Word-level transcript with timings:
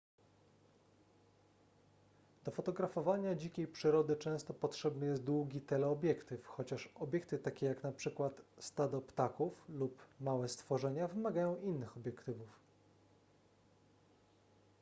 do 2.43 2.51
fotografowania 2.51 3.35
dzikiej 3.35 3.67
przyrody 3.67 4.15
często 4.15 4.53
potrzebny 4.53 5.05
jest 5.05 5.23
długi 5.23 5.61
teleobiektyw 5.61 6.45
chociaż 6.45 6.87
obiekty 6.95 7.39
takie 7.39 7.65
jak 7.65 7.85
np 7.85 8.29
stado 8.59 9.01
ptaków 9.01 9.65
lub 9.69 10.05
małe 10.21 10.49
stworzenia 10.49 11.07
wymagają 11.07 11.55
innych 11.55 11.97
obiektywów 11.97 12.59